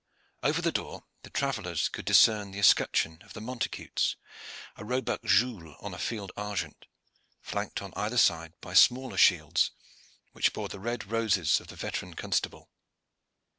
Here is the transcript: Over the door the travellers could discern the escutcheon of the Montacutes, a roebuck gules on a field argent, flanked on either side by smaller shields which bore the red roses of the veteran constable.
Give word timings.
Over 0.41 0.63
the 0.63 0.71
door 0.71 1.03
the 1.21 1.29
travellers 1.29 1.87
could 1.87 2.05
discern 2.05 2.49
the 2.49 2.57
escutcheon 2.57 3.21
of 3.21 3.33
the 3.33 3.39
Montacutes, 3.39 4.15
a 4.75 4.83
roebuck 4.83 5.21
gules 5.21 5.75
on 5.79 5.93
a 5.93 5.99
field 5.99 6.31
argent, 6.35 6.87
flanked 7.39 7.83
on 7.83 7.93
either 7.95 8.17
side 8.17 8.53
by 8.61 8.73
smaller 8.73 9.17
shields 9.17 9.69
which 10.31 10.53
bore 10.53 10.69
the 10.69 10.79
red 10.79 11.11
roses 11.11 11.59
of 11.59 11.67
the 11.67 11.75
veteran 11.75 12.15
constable. 12.15 12.71